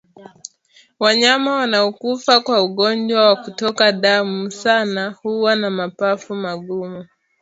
[0.99, 7.05] Wanyama wanaokufa kwa ugonjwa wakutoka damu sana huwa na mapafu magumu